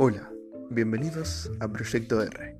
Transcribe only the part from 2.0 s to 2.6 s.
R.